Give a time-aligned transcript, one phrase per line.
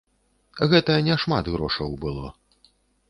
[0.71, 2.25] Гэта не шмат грошаў было.